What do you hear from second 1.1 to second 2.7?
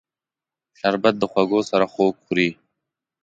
د خوږو سره خوږ خوري